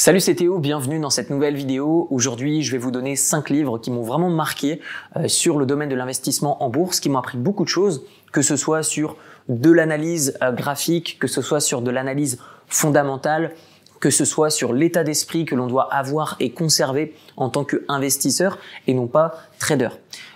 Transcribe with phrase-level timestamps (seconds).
[0.00, 2.06] Salut c'est Théo, bienvenue dans cette nouvelle vidéo.
[2.12, 4.80] Aujourd'hui je vais vous donner 5 livres qui m'ont vraiment marqué
[5.16, 8.40] euh, sur le domaine de l'investissement en bourse, qui m'ont appris beaucoup de choses, que
[8.40, 9.16] ce soit sur
[9.48, 12.38] de l'analyse euh, graphique, que ce soit sur de l'analyse
[12.68, 13.56] fondamentale,
[14.00, 18.58] que ce soit sur l'état d'esprit que l'on doit avoir et conserver en tant qu'investisseur
[18.86, 19.88] et non pas trader.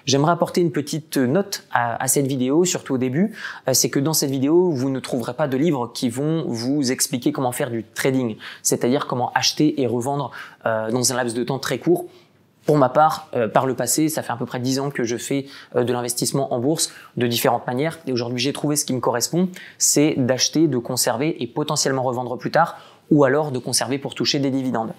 [0.04, 3.34] J'aimerais apporter une petite note à, cette vidéo, surtout au début,
[3.68, 6.90] euh, c'est que dans cette vidéo, vous ne trouverez pas de livres qui vont vous
[6.90, 10.32] expliquer comment faire du trading, c'est-à-dire comment acheter et revendre
[10.66, 12.06] euh, dans un laps de temps très court.
[12.66, 15.02] Pour ma part, euh, par le passé, ça fait à peu près 10 ans que
[15.02, 17.98] je fais de l'investissement en bourse de différentes manières.
[18.06, 19.48] Et aujourd'hui, j'ai trouvé ce qui me correspond,
[19.78, 22.76] c'est d'acheter, de conserver et potentiellement revendre plus tard,
[23.10, 24.92] ou alors de conserver pour toucher des dividendes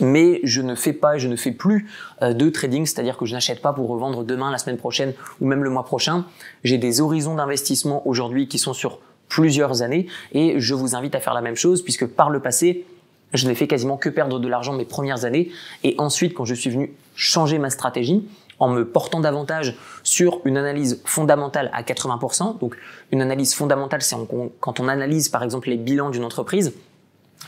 [0.00, 1.88] mais je ne fais pas, je ne fais plus
[2.22, 5.46] euh, de trading, c'est-à-dire que je n'achète pas pour revendre demain, la semaine prochaine ou
[5.46, 6.24] même le mois prochain.
[6.64, 11.20] J'ai des horizons d'investissement aujourd'hui qui sont sur plusieurs années et je vous invite à
[11.20, 12.84] faire la même chose puisque par le passé,
[13.32, 15.50] je n'ai fait quasiment que perdre de l'argent mes premières années
[15.84, 18.26] et ensuite quand je suis venu changer ma stratégie
[18.58, 22.58] en me portant davantage sur une analyse fondamentale à 80%.
[22.58, 22.76] Donc
[23.10, 24.16] une analyse fondamentale, c'est
[24.60, 26.74] quand on analyse par exemple les bilans d'une entreprise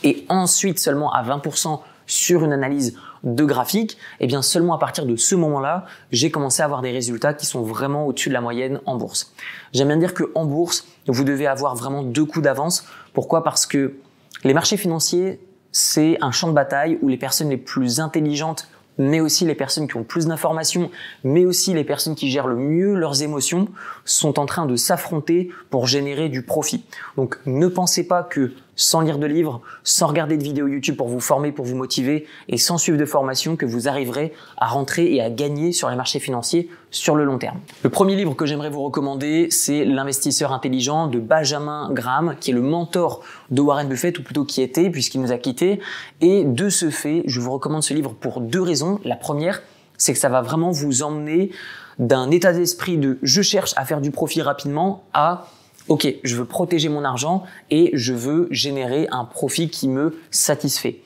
[0.03, 4.79] et ensuite seulement à 20% sur une analyse de graphique, et eh bien seulement à
[4.79, 8.35] partir de ce moment-là, j'ai commencé à avoir des résultats qui sont vraiment au-dessus de
[8.35, 9.33] la moyenne en bourse.
[9.73, 12.85] J'aime bien dire que en bourse, vous devez avoir vraiment deux coups d'avance.
[13.15, 13.43] Pourquoi?
[13.43, 13.95] Parce que
[14.45, 15.41] les marchés financiers,
[15.73, 19.89] c'est un champ de bataille où les personnes les plus intelligentes mais aussi les personnes
[19.89, 20.91] qui ont plus d'informations,
[21.23, 23.69] mais aussi les personnes qui gèrent le mieux leurs émotions,
[24.05, 26.85] sont en train de s'affronter pour générer du profit.
[27.17, 31.09] Donc ne pensez pas que sans lire de livres, sans regarder de vidéos YouTube pour
[31.09, 35.15] vous former, pour vous motiver et sans suivre de formation que vous arriverez à rentrer
[35.15, 37.59] et à gagner sur les marchés financiers sur le long terme.
[37.83, 42.55] Le premier livre que j'aimerais vous recommander, c'est L'investisseur intelligent de Benjamin Graham, qui est
[42.55, 45.81] le mentor de Warren Buffett, ou plutôt qui était, puisqu'il nous a quittés.
[46.21, 49.01] Et de ce fait, je vous recommande ce livre pour deux raisons.
[49.05, 49.63] La première,
[49.99, 51.51] c'est que ça va vraiment vous emmener
[51.99, 55.47] d'un état d'esprit de je cherche à faire du profit rapidement à
[55.89, 61.01] ok, je veux protéger mon argent et je veux générer un profit qui me satisfait.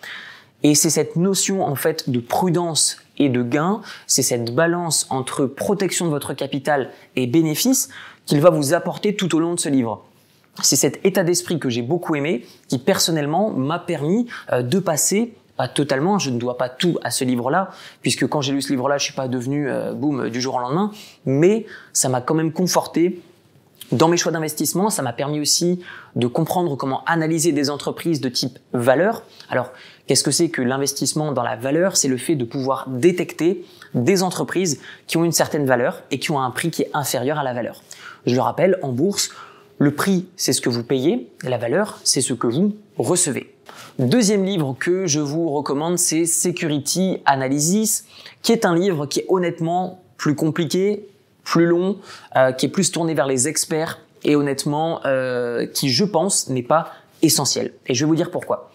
[0.62, 5.46] Et c'est cette notion en fait de prudence et de gain, c'est cette balance entre
[5.46, 7.88] protection de votre capital et bénéfice
[8.26, 10.04] qu'il va vous apporter tout au long de ce livre.
[10.62, 15.34] C'est cet état d'esprit que j'ai beaucoup aimé, qui personnellement m'a permis euh, de passer
[15.58, 18.70] pas totalement, je ne dois pas tout à ce livre-là, puisque quand j'ai lu ce
[18.70, 20.92] livre-là, je suis pas devenu euh, boum du jour au lendemain,
[21.26, 23.20] mais ça m'a quand même conforté
[23.92, 25.80] dans mes choix d'investissement, ça m'a permis aussi
[26.14, 29.22] de comprendre comment analyser des entreprises de type valeur.
[29.48, 29.72] Alors,
[30.06, 31.96] qu'est-ce que c'est que l'investissement dans la valeur?
[31.96, 36.30] C'est le fait de pouvoir détecter des entreprises qui ont une certaine valeur et qui
[36.30, 37.82] ont un prix qui est inférieur à la valeur.
[38.26, 39.30] Je le rappelle, en bourse,
[39.78, 43.54] le prix, c'est ce que vous payez, la valeur, c'est ce que vous recevez.
[43.98, 48.04] Deuxième livre que je vous recommande, c'est Security Analysis,
[48.42, 51.08] qui est un livre qui est honnêtement plus compliqué,
[51.48, 51.96] plus long,
[52.36, 56.62] euh, qui est plus tourné vers les experts et honnêtement, euh, qui je pense n'est
[56.62, 56.92] pas
[57.22, 57.72] essentiel.
[57.86, 58.70] Et je vais vous dire pourquoi.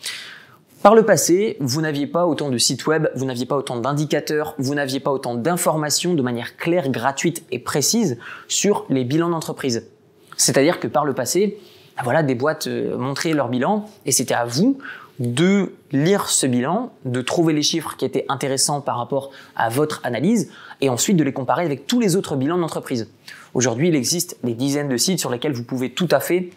[0.81, 4.55] Par le passé, vous n'aviez pas autant de sites web, vous n'aviez pas autant d'indicateurs,
[4.57, 8.17] vous n'aviez pas autant d'informations de manière claire, gratuite et précise
[8.47, 9.87] sur les bilans d'entreprise.
[10.35, 11.59] C'est-à-dire que par le passé,
[12.03, 14.79] voilà, des boîtes euh, montraient leur bilan et c'était à vous
[15.19, 20.01] de lire ce bilan, de trouver les chiffres qui étaient intéressants par rapport à votre
[20.03, 20.51] analyse
[20.81, 23.09] et ensuite de les comparer avec tous les autres bilans d'entreprise.
[23.53, 26.49] Aujourd'hui, il existe des dizaines de sites sur lesquels vous pouvez tout à fait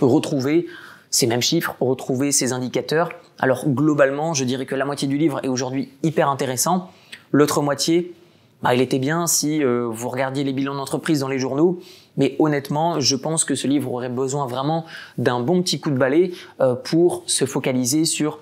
[0.00, 0.66] retrouver
[1.10, 3.10] ces mêmes chiffres, retrouver ces indicateurs.
[3.38, 6.90] Alors globalement, je dirais que la moitié du livre est aujourd'hui hyper intéressant.
[7.30, 8.14] L'autre moitié,
[8.62, 11.80] bah, il était bien si euh, vous regardiez les bilans d'entreprise dans les journaux,
[12.16, 14.84] mais honnêtement, je pense que ce livre aurait besoin vraiment
[15.18, 18.38] d'un bon petit coup de balai euh, pour se focaliser sur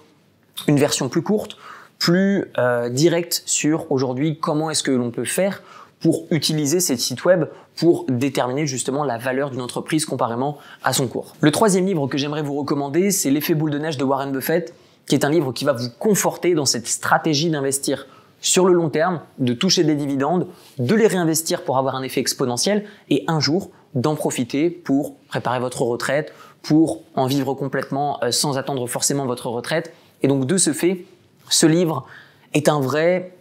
[0.67, 1.57] une version plus courte,
[1.99, 5.63] plus euh, directe sur aujourd'hui comment est-ce que l'on peut faire
[6.01, 7.45] pour utiliser ces sites web
[7.77, 11.35] pour déterminer justement la valeur d'une entreprise comparément à son cours.
[11.41, 14.75] Le troisième livre que j'aimerais vous recommander, c'est L'effet boule de neige de Warren Buffett,
[15.07, 18.07] qui est un livre qui va vous conforter dans cette stratégie d'investir
[18.41, 20.47] sur le long terme, de toucher des dividendes,
[20.79, 25.61] de les réinvestir pour avoir un effet exponentiel et un jour d'en profiter pour préparer
[25.61, 26.33] votre retraite,
[26.63, 29.93] pour en vivre complètement euh, sans attendre forcément votre retraite.
[30.23, 31.05] Et donc de ce fait,
[31.49, 32.07] ce livre
[32.55, 33.35] est un vrai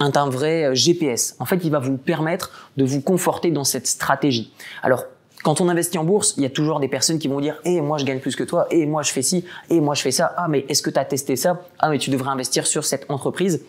[0.00, 1.36] un vrai euh, GPS.
[1.38, 4.52] En fait, il va vous permettre de vous conforter dans cette stratégie.
[4.82, 5.04] Alors,
[5.44, 7.80] quand on investit en bourse, il y a toujours des personnes qui vont dire "Eh,
[7.80, 9.94] moi je gagne plus que toi, et eh, moi je fais ci, et eh, moi
[9.94, 10.34] je fais ça.
[10.36, 11.62] Ah, mais est-ce que tu as testé ça?
[11.78, 13.62] Ah, mais tu devrais investir sur cette entreprise."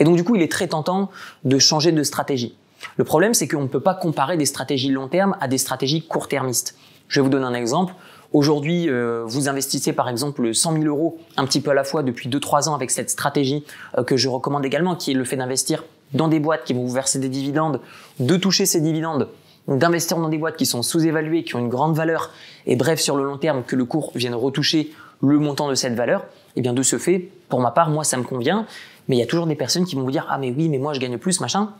[0.00, 1.10] Et donc du coup, il est très tentant
[1.44, 2.56] de changer de stratégie.
[2.96, 6.02] Le problème, c'est qu'on ne peut pas comparer des stratégies long terme à des stratégies
[6.02, 6.74] court-termistes.
[7.08, 7.94] Je vais vous donner un exemple.
[8.32, 12.02] aujourd'hui euh, vous investissez par exemple 100 000 euros un petit peu à la fois
[12.02, 13.64] depuis 2-3 ans avec cette stratégie
[13.98, 16.84] euh, que je recommande également, qui est le fait d'investir dans des boîtes qui vont
[16.84, 17.80] vous verser des dividendes,
[18.18, 19.28] de toucher ces dividendes,
[19.68, 22.30] d'investir dans des boîtes qui sont sous-évaluées, qui ont une grande valeur,
[22.66, 24.92] et bref sur le long terme que le cours vienne retoucher
[25.22, 26.24] le montant de cette valeur, et
[26.56, 28.66] eh bien de ce fait, pour ma part, moi ça me convient,
[29.10, 30.78] mais il y a toujours des personnes qui vont vous dire ah mais oui mais
[30.78, 31.72] moi je gagne plus machin.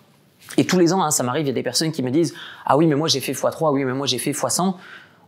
[0.56, 2.35] Et tous les ans, hein, ça m'arrive, il y a des personnes qui me disent
[2.67, 4.75] ah oui mais moi j'ai fait x3, oui mais moi j'ai fait x100.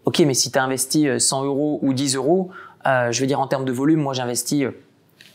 [0.04, 2.50] Ok mais si tu as investi 100 euh, euros ou 10 euros,
[2.88, 4.72] euh, je veux dire en termes de volume, moi j'investis euh,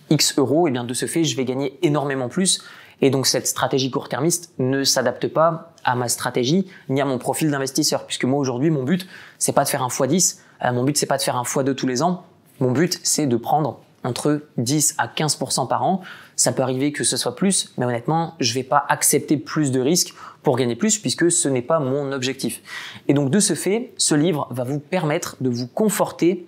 [0.09, 2.61] X euros, et bien de ce fait je vais gagner énormément plus.
[2.99, 7.49] Et donc cette stratégie court-termiste ne s'adapte pas à ma stratégie ni à mon profil
[7.49, 10.39] d'investisseur, puisque moi aujourd'hui mon but c'est pas de faire un x10,
[10.73, 12.25] mon but c'est pas de faire un x2 tous les ans,
[12.59, 16.01] mon but c'est de prendre entre 10 à 15% par an.
[16.35, 19.79] Ça peut arriver que ce soit plus, mais honnêtement, je vais pas accepter plus de
[19.79, 20.13] risques
[20.43, 22.61] pour gagner plus puisque ce n'est pas mon objectif.
[23.07, 26.47] Et donc de ce fait, ce livre va vous permettre de vous conforter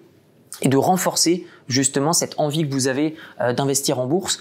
[0.61, 4.39] et de renforcer justement cette envie que vous avez euh, d'investir en bourse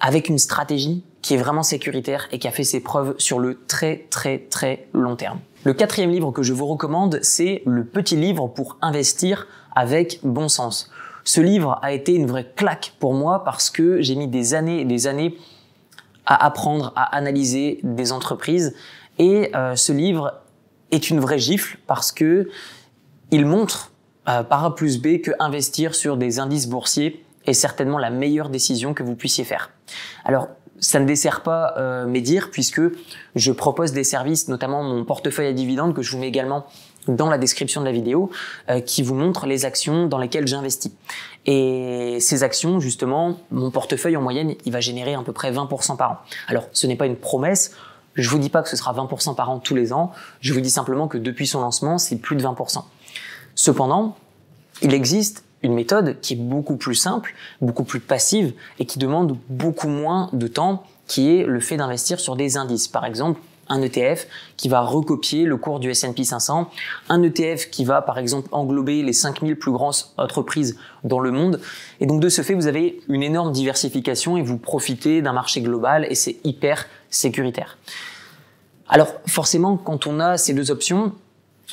[0.00, 3.60] avec une stratégie qui est vraiment sécuritaire et qui a fait ses preuves sur le
[3.66, 5.38] très très très long terme.
[5.64, 9.46] Le quatrième livre que je vous recommande, c'est Le petit livre pour investir
[9.76, 10.90] avec bon sens.
[11.24, 14.80] Ce livre a été une vraie claque pour moi parce que j'ai mis des années
[14.80, 15.36] et des années
[16.26, 18.74] à apprendre à analyser des entreprises
[19.18, 20.40] et euh, ce livre
[20.90, 22.48] est une vraie gifle parce que
[23.30, 23.92] il montre
[24.28, 28.50] euh, par A plus B que investir sur des indices boursiers est certainement la meilleure
[28.50, 29.70] décision que vous puissiez faire.
[30.24, 32.80] Alors ça ne dessert pas euh, mes dires puisque
[33.34, 36.66] je propose des services, notamment mon portefeuille à dividendes que je vous mets également
[37.14, 38.30] dans la description de la vidéo,
[38.68, 40.92] euh, qui vous montre les actions dans lesquelles j'investis.
[41.46, 45.96] Et ces actions, justement, mon portefeuille en moyenne, il va générer à peu près 20%
[45.96, 46.18] par an.
[46.48, 47.72] Alors, ce n'est pas une promesse.
[48.14, 50.12] Je vous dis pas que ce sera 20% par an tous les ans.
[50.40, 52.82] Je vous dis simplement que depuis son lancement, c'est plus de 20%.
[53.54, 54.16] Cependant,
[54.82, 59.36] il existe une méthode qui est beaucoup plus simple, beaucoup plus passive et qui demande
[59.48, 62.88] beaucoup moins de temps, qui est le fait d'investir sur des indices.
[62.88, 64.26] Par exemple, un ETF
[64.58, 66.70] qui va recopier le cours du S&P 500,
[67.08, 71.60] un ETF qui va par exemple englober les 5000 plus grandes entreprises dans le monde.
[72.00, 75.62] Et donc de ce fait, vous avez une énorme diversification et vous profitez d'un marché
[75.62, 77.78] global et c'est hyper sécuritaire.
[78.88, 81.12] Alors forcément, quand on a ces deux options,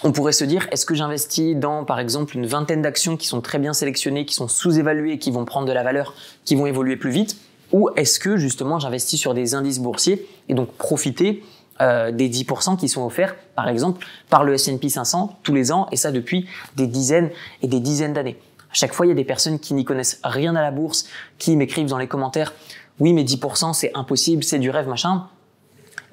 [0.03, 3.41] on pourrait se dire, est-ce que j'investis dans, par exemple, une vingtaine d'actions qui sont
[3.41, 6.13] très bien sélectionnées, qui sont sous-évaluées, qui vont prendre de la valeur,
[6.45, 7.37] qui vont évoluer plus vite?
[7.71, 11.43] Ou est-ce que, justement, j'investis sur des indices boursiers et donc profiter
[11.81, 15.87] euh, des 10% qui sont offerts, par exemple, par le S&P 500 tous les ans,
[15.91, 17.29] et ça depuis des dizaines
[17.61, 18.37] et des dizaines d'années.
[18.71, 21.07] À chaque fois, il y a des personnes qui n'y connaissent rien à la bourse,
[21.37, 22.53] qui m'écrivent dans les commentaires,
[22.99, 25.27] oui, mais 10% c'est impossible, c'est du rêve, machin.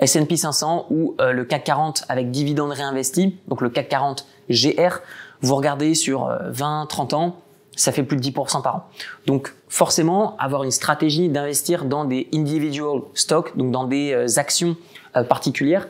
[0.01, 5.01] S&P 500 ou euh, le CAC 40 avec dividendes réinvestis, donc le CAC 40 GR,
[5.41, 7.37] vous regardez sur 20, euh, 30 ans,
[7.77, 8.85] ça fait plus de 10% par an.
[9.27, 14.77] Donc forcément, avoir une stratégie d'investir dans des individual stocks, donc dans des actions
[15.17, 15.89] euh, particulière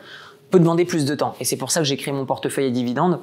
[0.51, 1.35] peut demander plus de temps.
[1.39, 3.21] Et c'est pour ça que j'ai créé mon portefeuille à dividendes,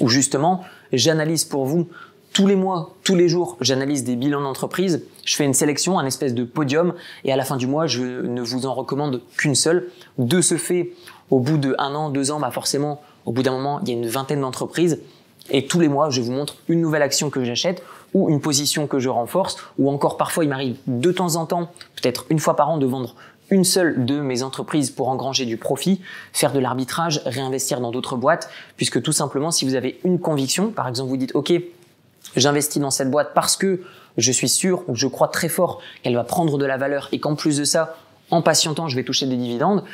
[0.00, 0.60] où justement,
[0.92, 1.88] j'analyse pour vous
[2.34, 6.04] tous les mois, tous les jours, j'analyse des bilans d'entreprise, je fais une sélection, un
[6.04, 6.92] espèce de podium,
[7.24, 9.88] et à la fin du mois, je ne vous en recommande qu'une seule.
[10.18, 10.92] De ce fait,
[11.30, 13.92] au bout de un an, deux ans, bah forcément, au bout d'un moment, il y
[13.92, 15.00] a une vingtaine d'entreprises,
[15.50, 17.82] et tous les mois, je vous montre une nouvelle action que j'achète,
[18.14, 21.70] ou une position que je renforce, ou encore parfois, il m'arrive de temps en temps,
[22.00, 23.14] peut-être une fois par an, de vendre
[23.50, 26.00] une seule de mes entreprises pour engranger du profit,
[26.32, 30.70] faire de l'arbitrage, réinvestir dans d'autres boîtes, puisque tout simplement, si vous avez une conviction,
[30.70, 31.52] par exemple, vous dites, OK,
[32.36, 33.82] j'investis dans cette boîte parce que
[34.16, 37.20] je suis sûr ou je crois très fort qu'elle va prendre de la valeur et
[37.20, 37.96] qu'en plus de ça,
[38.30, 39.84] en patientant, je vais toucher des dividendes,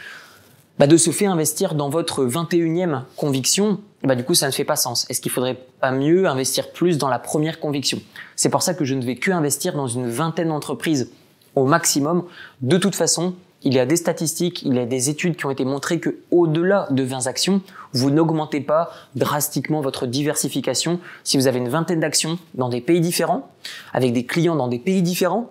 [0.78, 4.64] bah de ce fait, investir dans votre 21e conviction, bah du coup, ça ne fait
[4.64, 5.07] pas sens.
[5.11, 8.00] Est-ce qu'il faudrait pas mieux investir plus dans la première conviction?
[8.35, 11.11] C'est pour ça que je ne vais que investir dans une vingtaine d'entreprises
[11.54, 12.25] au maximum.
[12.62, 15.50] De toute façon, il y a des statistiques, il y a des études qui ont
[15.50, 17.61] été montrées que au-delà de 20 actions,
[17.92, 23.00] vous n'augmentez pas drastiquement votre diversification si vous avez une vingtaine d'actions dans des pays
[23.00, 23.50] différents,
[23.92, 25.50] avec des clients dans des pays différents.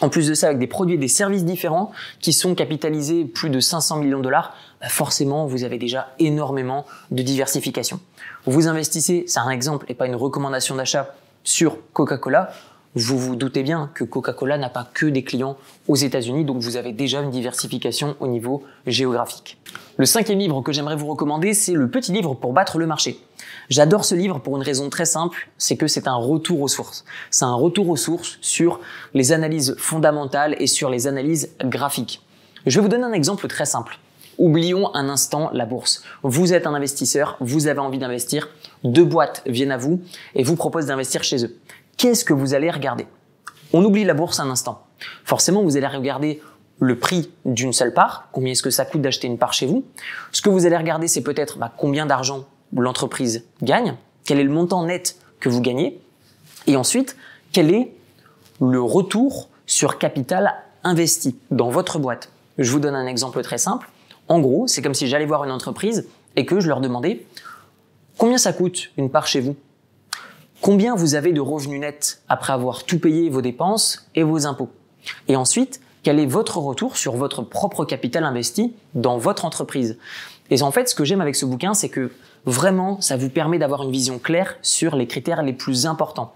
[0.00, 1.90] En plus de ça, avec des produits et des services différents
[2.20, 6.86] qui sont capitalisés plus de 500 millions de dollars, bah forcément, vous avez déjà énormément
[7.10, 7.98] de diversification.
[8.46, 12.52] Vous investissez, c'est un exemple et pas une recommandation d'achat sur Coca-Cola,
[12.98, 16.76] vous vous doutez bien que Coca-Cola n'a pas que des clients aux États-Unis, donc vous
[16.76, 19.58] avez déjà une diversification au niveau géographique.
[19.96, 23.20] Le cinquième livre que j'aimerais vous recommander, c'est le petit livre pour battre le marché.
[23.68, 27.04] J'adore ce livre pour une raison très simple, c'est que c'est un retour aux sources.
[27.30, 28.80] C'est un retour aux sources sur
[29.14, 32.22] les analyses fondamentales et sur les analyses graphiques.
[32.66, 33.98] Je vais vous donner un exemple très simple.
[34.38, 36.02] Oublions un instant la bourse.
[36.22, 38.48] Vous êtes un investisseur, vous avez envie d'investir,
[38.84, 40.00] deux boîtes viennent à vous
[40.34, 41.56] et vous proposent d'investir chez eux.
[41.98, 43.08] Qu'est-ce que vous allez regarder?
[43.72, 44.86] On oublie la bourse un instant.
[45.24, 46.40] Forcément, vous allez regarder
[46.78, 49.84] le prix d'une seule part, combien est-ce que ça coûte d'acheter une part chez vous?
[50.30, 54.52] Ce que vous allez regarder, c'est peut-être bah, combien d'argent l'entreprise gagne, quel est le
[54.52, 56.00] montant net que vous gagnez,
[56.68, 57.16] et ensuite,
[57.50, 57.92] quel est
[58.60, 62.30] le retour sur capital investi dans votre boîte.
[62.58, 63.90] Je vous donne un exemple très simple.
[64.28, 67.26] En gros, c'est comme si j'allais voir une entreprise et que je leur demandais
[68.18, 69.56] combien ça coûte une part chez vous?
[70.60, 74.70] Combien vous avez de revenus nets après avoir tout payé vos dépenses et vos impôts
[75.28, 79.98] Et ensuite, quel est votre retour sur votre propre capital investi dans votre entreprise
[80.50, 82.10] Et en fait, ce que j'aime avec ce bouquin, c'est que
[82.44, 86.34] vraiment, ça vous permet d'avoir une vision claire sur les critères les plus importants.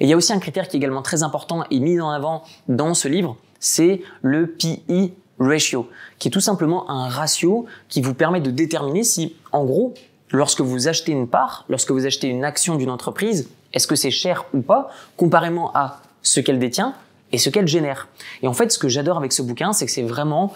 [0.00, 2.08] Et il y a aussi un critère qui est également très important et mis en
[2.08, 8.00] avant dans ce livre, c'est le PE ratio, qui est tout simplement un ratio qui
[8.00, 9.92] vous permet de déterminer si, en gros,
[10.30, 14.10] lorsque vous achetez une part, lorsque vous achetez une action d'une entreprise, est-ce que c'est
[14.10, 16.94] cher ou pas, comparément à ce qu'elle détient
[17.32, 18.08] et ce qu'elle génère?
[18.42, 20.54] Et en fait, ce que j'adore avec ce bouquin, c'est que c'est vraiment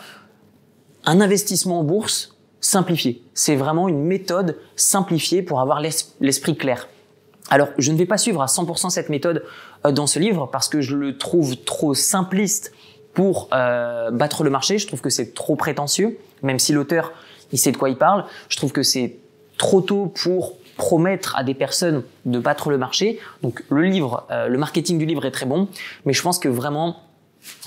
[1.04, 3.22] un investissement en bourse simplifié.
[3.34, 6.88] C'est vraiment une méthode simplifiée pour avoir l'esprit clair.
[7.50, 9.44] Alors, je ne vais pas suivre à 100% cette méthode
[9.84, 12.72] euh, dans ce livre parce que je le trouve trop simpliste
[13.14, 14.78] pour euh, battre le marché.
[14.78, 17.12] Je trouve que c'est trop prétentieux, même si l'auteur,
[17.50, 18.24] il sait de quoi il parle.
[18.48, 19.16] Je trouve que c'est
[19.62, 23.20] trop tôt pour promettre à des personnes de battre le marché.
[23.44, 25.68] Donc le livre, euh, le marketing du livre est très bon,
[26.04, 26.96] mais je pense que vraiment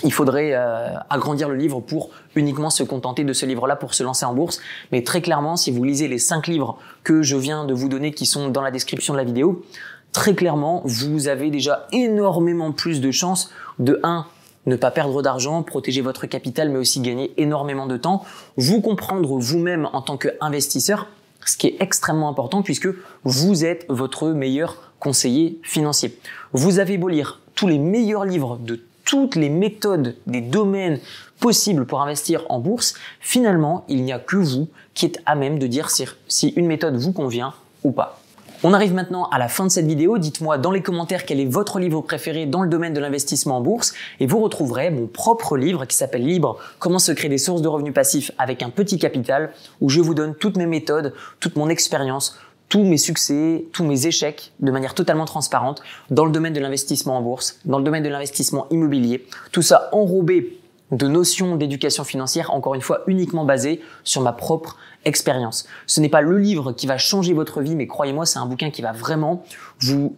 [0.04, 4.02] il faudrait euh, agrandir le livre pour uniquement se contenter de ce livre-là pour se
[4.02, 4.60] lancer en bourse.
[4.92, 8.12] Mais très clairement, si vous lisez les cinq livres que je viens de vous donner
[8.12, 9.64] qui sont dans la description de la vidéo,
[10.12, 14.26] très clairement, vous avez déjà énormément plus de chances de 1
[14.66, 18.24] ne pas perdre d'argent, protéger votre capital, mais aussi gagner énormément de temps,
[18.56, 21.06] vous comprendre vous-même en tant qu'investisseur,
[21.46, 22.88] ce qui est extrêmement important puisque
[23.24, 26.18] vous êtes votre meilleur conseiller financier.
[26.52, 31.00] Vous avez beau lire tous les meilleurs livres de toutes les méthodes, des domaines
[31.40, 35.58] possibles pour investir en bourse, finalement, il n'y a que vous qui êtes à même
[35.58, 38.20] de dire si une méthode vous convient ou pas.
[38.62, 40.16] On arrive maintenant à la fin de cette vidéo.
[40.16, 43.60] Dites-moi dans les commentaires quel est votre livre préféré dans le domaine de l'investissement en
[43.60, 47.60] bourse et vous retrouverez mon propre livre qui s'appelle Libre, comment se créer des sources
[47.60, 51.56] de revenus passifs avec un petit capital où je vous donne toutes mes méthodes, toute
[51.56, 52.38] mon expérience,
[52.70, 57.18] tous mes succès, tous mes échecs de manière totalement transparente dans le domaine de l'investissement
[57.18, 59.26] en bourse, dans le domaine de l'investissement immobilier.
[59.52, 60.58] Tout ça enrobé
[60.92, 65.66] de notions d'éducation financière, encore une fois uniquement basées sur ma propre expérience.
[65.86, 68.70] Ce n'est pas le livre qui va changer votre vie, mais croyez-moi, c'est un bouquin
[68.70, 69.44] qui va vraiment
[69.80, 70.16] vous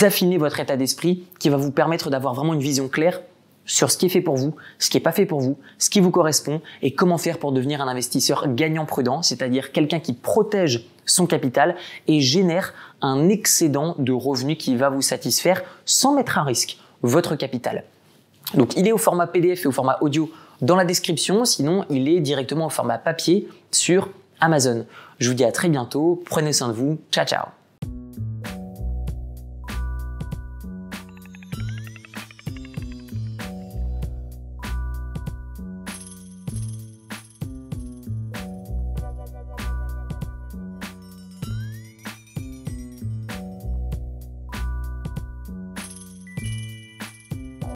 [0.00, 3.20] affiner votre état d'esprit, qui va vous permettre d'avoir vraiment une vision claire
[3.66, 5.90] sur ce qui est fait pour vous, ce qui n'est pas fait pour vous, ce
[5.90, 10.12] qui vous correspond et comment faire pour devenir un investisseur gagnant prudent, c'est-à-dire quelqu'un qui
[10.12, 11.76] protège son capital
[12.08, 17.36] et génère un excédent de revenus qui va vous satisfaire sans mettre à risque votre
[17.36, 17.84] capital.
[18.54, 20.30] Donc il est au format PDF et au format audio
[20.60, 24.86] dans la description, sinon il est directement au format papier sur Amazon.
[25.18, 27.59] Je vous dis à très bientôt, prenez soin de vous, ciao ciao